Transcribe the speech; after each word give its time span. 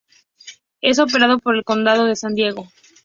Es 0.81 0.97
operado 0.97 1.37
por 1.37 1.55
el 1.55 1.63
condado 1.63 2.05
de 2.05 2.15
San 2.15 2.33
Diego. 2.33 2.67